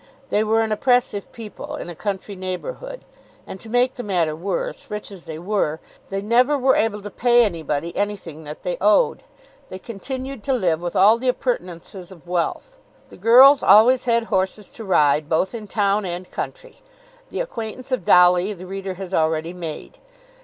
[0.31, 3.05] They were an oppressive people in a country neighbourhood.
[3.45, 7.11] And to make the matter worse, rich as they were, they never were able to
[7.11, 9.21] pay anybody anything that they owed.
[9.69, 12.79] They continued to live with all the appurtenances of wealth.
[13.09, 16.81] The girls always had horses to ride, both in town and country.
[17.29, 19.99] The acquaintance of Dolly the reader has already made.